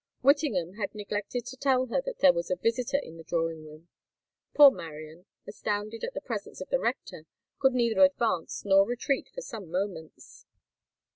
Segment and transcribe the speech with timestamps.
[0.23, 3.87] Whittingham had neglected to tell her that there was a visitor in the drawing room.
[4.55, 7.27] Poor Marian, astounded at the presence of the rector,
[7.59, 10.47] could neither advance nor retreat for some moments.